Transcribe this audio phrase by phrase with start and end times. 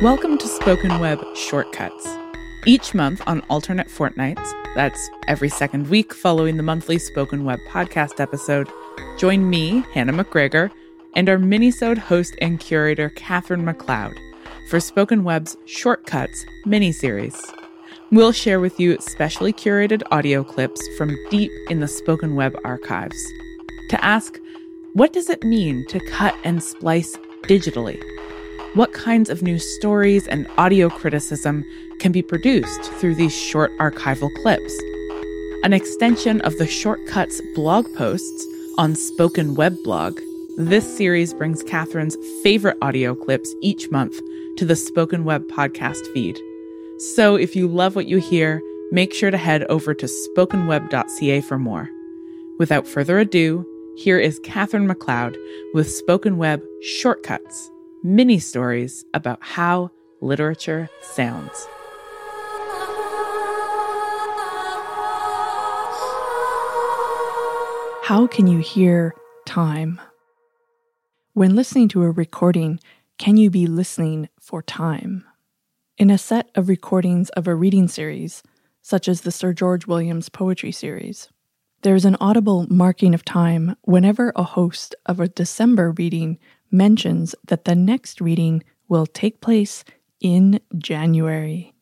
[0.00, 2.06] Welcome to Spoken Web Shortcuts.
[2.64, 8.20] Each month on alternate fortnights, that's every second week following the monthly Spoken Web podcast
[8.20, 8.68] episode,
[9.18, 10.70] join me, Hannah McGregor,
[11.16, 14.16] and our mini-sode host and curator, Katherine McLeod,
[14.70, 17.44] for Spoken Web's Shortcuts mini-series.
[18.12, 23.20] We'll share with you specially curated audio clips from deep in the Spoken Web archives
[23.90, 24.38] to ask,
[24.92, 27.16] what does it mean to cut and splice
[27.48, 28.00] digitally?
[28.78, 31.64] What kinds of new stories and audio criticism
[31.98, 34.72] can be produced through these short archival clips?
[35.64, 38.46] An extension of the Shortcuts blog posts
[38.76, 40.20] on Spoken Web Blog,
[40.56, 44.20] this series brings Katherine's favorite audio clips each month
[44.58, 46.38] to the Spoken Web podcast feed.
[46.98, 51.58] So if you love what you hear, make sure to head over to spokenweb.ca for
[51.58, 51.90] more.
[52.60, 53.66] Without further ado,
[53.96, 55.36] here is Katherine McLeod
[55.74, 61.66] with Spoken Web Shortcuts mini stories about how literature sounds.
[68.02, 69.14] How can you hear
[69.46, 70.00] time?
[71.34, 72.80] When listening to a recording,
[73.18, 75.24] can you be listening for time?
[75.98, 78.42] In a set of recordings of a reading series,
[78.80, 81.28] such as the Sir George Williams Poetry Series,
[81.82, 86.38] there is an audible marking of time whenever a host of a December reading
[86.70, 89.84] mentions that the next reading will take place
[90.20, 91.74] in January.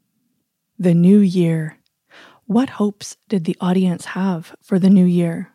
[0.79, 1.79] The new year.
[2.47, 5.53] What hopes did the audience have for the new year?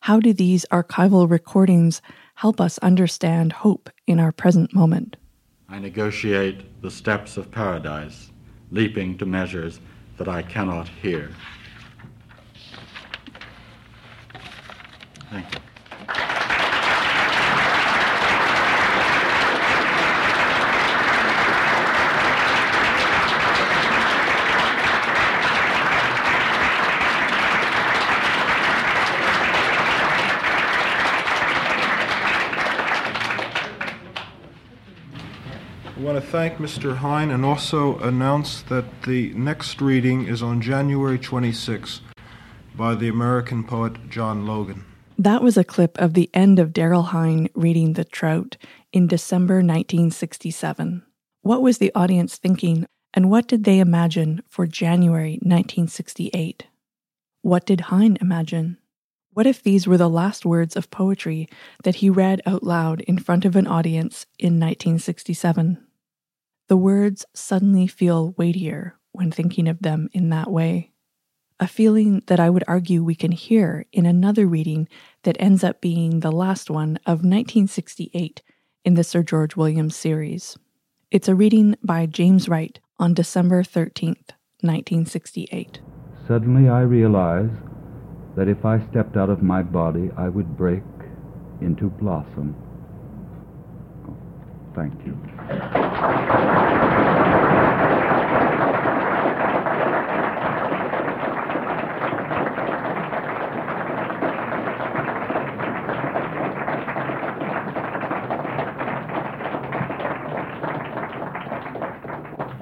[0.00, 2.00] How do these archival recordings
[2.34, 5.16] help us understand hope in our present moment?
[5.68, 8.30] I negotiate the steps of paradise,
[8.70, 9.80] leaping to measures
[10.18, 11.30] that I cannot hear.
[15.30, 15.63] Thank you.
[36.04, 36.96] Want to thank Mr.
[36.96, 42.02] Hine and also announce that the next reading is on January 26
[42.76, 44.84] by the American poet John Logan.
[45.16, 48.58] That was a clip of the end of Daryl Hine reading The Trout
[48.92, 51.02] in December 1967.
[51.40, 52.84] What was the audience thinking,
[53.14, 56.66] and what did they imagine for January 1968?
[57.40, 58.76] What did Hine imagine?
[59.32, 61.48] What if these were the last words of poetry
[61.82, 65.83] that he read out loud in front of an audience in 1967?
[66.68, 70.92] The words suddenly feel weightier when thinking of them in that way.
[71.60, 74.88] A feeling that I would argue we can hear in another reading
[75.22, 78.42] that ends up being the last one of 1968
[78.84, 80.56] in the Sir George Williams series.
[81.10, 84.32] It's a reading by James Wright on December 13th,
[84.62, 85.80] 1968.
[86.26, 87.50] Suddenly I realize
[88.36, 90.82] that if I stepped out of my body, I would break
[91.60, 92.56] into blossom.
[94.08, 94.16] Oh,
[94.74, 95.14] thank you.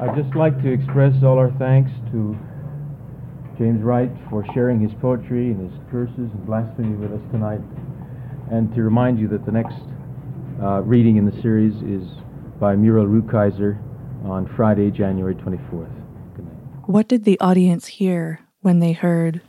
[0.02, 2.36] I'd just like to express all our thanks to
[3.56, 7.60] James Wright for sharing his poetry and his curses and blasphemy with us tonight,
[8.50, 9.78] and to remind you that the next
[10.60, 12.06] uh, reading in the series is
[12.62, 13.76] by Muriel Rukeyser
[14.24, 15.90] on Friday, January 24th.
[16.36, 16.88] Good night.
[16.88, 19.40] What did the audience hear when they heard?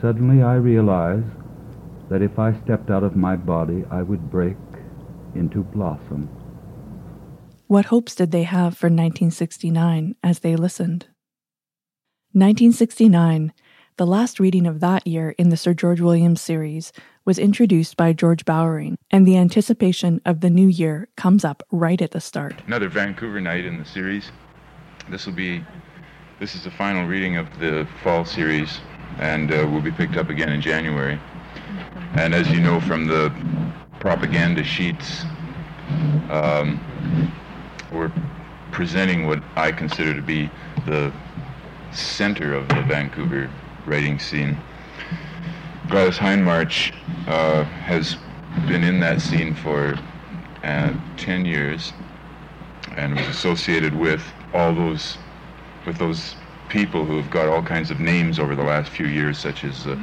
[0.00, 1.30] Suddenly I realized
[2.08, 4.56] that if I stepped out of my body, I would break
[5.36, 6.28] into blossom.
[7.68, 11.06] What hopes did they have for 1969 as they listened?
[12.32, 13.52] 1969,
[14.00, 16.90] the last reading of that year in the Sir George Williams series,
[17.26, 22.00] was introduced by George Bowering, and the anticipation of the new year comes up right
[22.00, 22.54] at the start.
[22.66, 24.32] Another Vancouver night in the series.
[25.10, 25.62] This will be,
[26.38, 28.80] this is the final reading of the fall series,
[29.18, 31.20] and uh, will be picked up again in January.
[32.14, 33.30] And as you know from the
[34.00, 35.24] propaganda sheets,
[36.30, 36.80] um,
[37.92, 38.10] we're
[38.72, 40.50] presenting what I consider to be
[40.86, 41.12] the
[41.92, 43.50] center of the Vancouver
[43.90, 44.56] writing scene.
[45.88, 46.94] Gladys Hindmarch
[47.26, 48.16] uh, has
[48.68, 49.98] been in that scene for
[50.62, 51.92] uh, 10 years
[52.96, 54.22] and was associated with
[54.54, 55.18] all those
[55.86, 56.36] with those
[56.68, 59.84] people who have got all kinds of names over the last few years, such as
[59.84, 59.98] the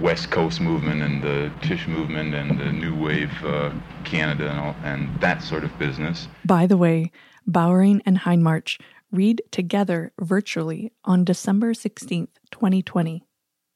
[0.00, 3.70] West Coast movement and the Tish movement and the New Wave uh,
[4.04, 6.26] Canada and, all, and that sort of business.
[6.44, 7.12] By the way,
[7.46, 8.80] Bowering and Hindmarch
[9.12, 13.22] read together virtually on December 16th, 2020.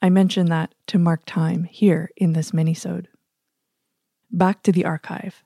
[0.05, 3.07] I mention that to mark time here in this minisode.
[4.33, 5.45] Back to the archive.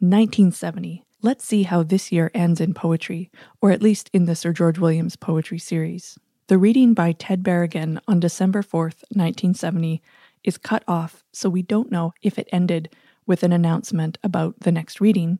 [0.00, 1.04] 1970.
[1.22, 4.80] Let's see how this year ends in poetry, or at least in the Sir George
[4.80, 6.18] Williams poetry series.
[6.48, 10.02] The reading by Ted Berrigan on December 4th, 1970,
[10.42, 12.92] is cut off, so we don't know if it ended
[13.24, 15.38] with an announcement about the next reading,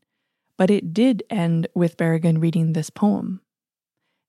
[0.56, 3.40] but it did end with Berrigan reading this poem.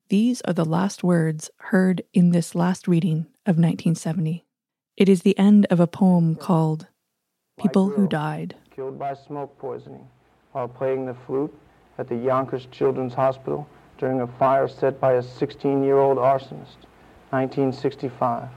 [0.10, 4.46] These are the last words heard in this last reading of 1970.
[4.98, 6.88] It is the end of a poem called
[7.58, 8.56] People Who Died.
[8.76, 10.08] Killed by smoke poisoning
[10.52, 11.54] while playing the flute
[11.98, 13.68] at the Yonkers Children's Hospital
[13.98, 16.84] during a fire set by a 16 year old arsonist,
[17.30, 18.50] 1965.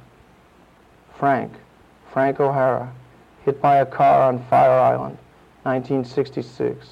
[1.17, 1.53] Frank,
[2.13, 2.93] Frank O'Hara,
[3.45, 5.17] hit by a car on Fire Island,
[5.63, 6.89] 1966.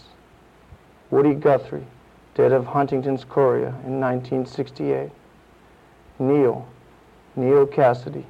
[1.11, 1.87] Woody Guthrie,
[2.35, 5.11] dead of Huntington's chorea in 1968.
[6.19, 6.67] Neal,
[7.37, 8.25] Neal Cassady,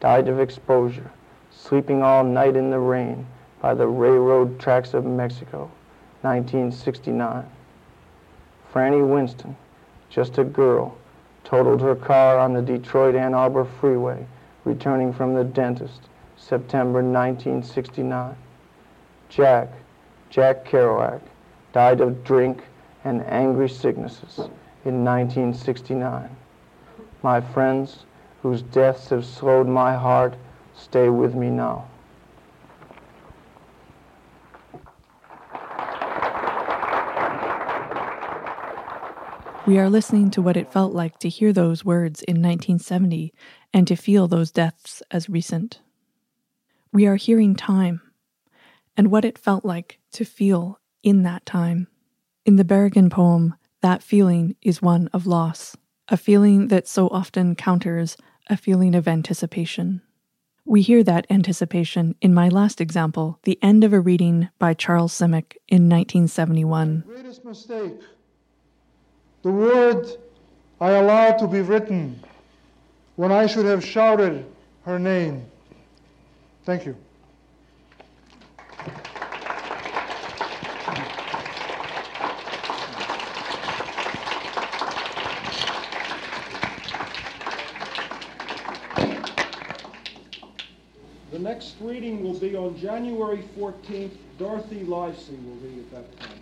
[0.00, 1.10] died of exposure,
[1.50, 3.26] sleeping all night in the rain
[3.60, 5.70] by the railroad tracks of Mexico,
[6.20, 7.44] 1969.
[8.72, 9.56] Franny Winston,
[10.10, 10.96] just a girl,
[11.44, 14.26] totaled her car on the Detroit Ann Arbor freeway,
[14.64, 16.00] returning from the dentist,
[16.36, 18.36] September 1969.
[19.28, 19.68] Jack,
[20.28, 21.20] Jack Kerouac,
[21.72, 22.62] died of drink
[23.06, 24.36] and angry sicknesses
[24.84, 26.28] in 1969.
[27.22, 28.04] My friends,
[28.42, 30.34] whose deaths have slowed my heart,
[30.74, 31.86] stay with me now.
[39.66, 43.32] We are listening to what it felt like to hear those words in 1970
[43.72, 45.80] and to feel those deaths as recent.
[46.92, 48.00] We are hearing time
[48.96, 51.86] and what it felt like to feel in that time.
[52.46, 55.76] In the Berrigan poem, that feeling is one of loss,
[56.08, 58.16] a feeling that so often counters
[58.48, 60.00] a feeling of anticipation.
[60.64, 65.12] We hear that anticipation in my last example, the end of a reading by Charles
[65.12, 67.02] Simic in 1971.
[67.04, 68.00] Greatest mistake
[69.42, 70.06] the word
[70.80, 72.20] I allowed to be written
[73.16, 74.46] when I should have shouted
[74.84, 75.46] her name.
[76.64, 76.96] Thank you.
[91.36, 94.12] The next reading will be on January 14th.
[94.38, 96.40] Dorothy Livesay will read at that time.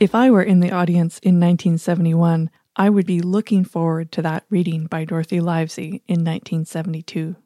[0.00, 4.46] If I were in the audience in 1971, I would be looking forward to that
[4.50, 7.36] reading by Dorothy Livesay in 1972.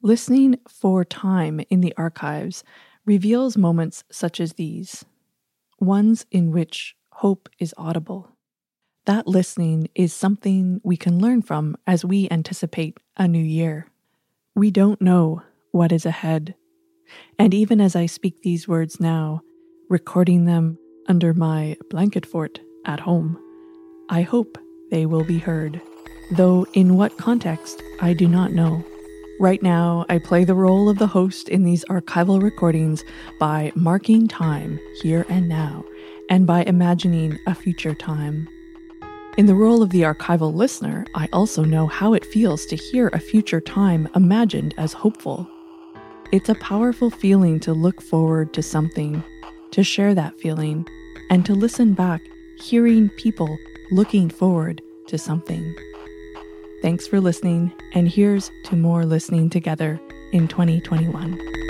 [0.00, 2.62] Listening for time in the archives
[3.04, 5.04] reveals moments such as these,
[5.80, 8.36] ones in which hope is audible.
[9.06, 13.88] That listening is something we can learn from as we anticipate a new year.
[14.56, 16.56] We don't know what is ahead.
[17.38, 19.42] And even as I speak these words now,
[19.88, 20.76] recording them
[21.06, 23.38] under my blanket fort at home.
[24.08, 24.58] I hope
[24.90, 25.80] they will be heard,
[26.32, 28.84] though in what context I do not know.
[29.38, 33.04] Right now, I play the role of the host in these archival recordings
[33.38, 35.84] by marking time here and now,
[36.28, 38.48] and by imagining a future time.
[39.36, 43.08] In the role of the archival listener, I also know how it feels to hear
[43.08, 45.48] a future time imagined as hopeful.
[46.32, 49.22] It's a powerful feeling to look forward to something,
[49.70, 50.84] to share that feeling,
[51.30, 52.22] and to listen back,
[52.58, 53.56] hearing people
[53.92, 55.74] looking forward to something.
[56.82, 60.00] Thanks for listening, and here's to more listening together
[60.32, 61.69] in 2021.